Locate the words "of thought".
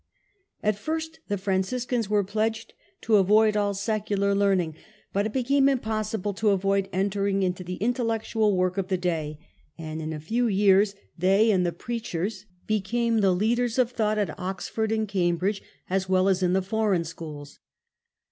13.77-14.17